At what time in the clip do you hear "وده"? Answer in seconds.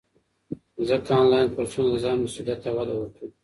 2.77-2.93